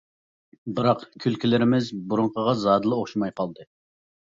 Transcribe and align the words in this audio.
بىراق 0.79 1.03
كۈلكىلىرىمىز 1.25 1.91
بۇرۇنقىغا 2.15 2.57
زادىلا 2.65 3.01
ئوخشىماي 3.03 3.37
قالدى. 3.43 3.71